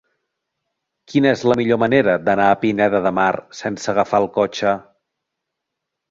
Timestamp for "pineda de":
2.63-3.11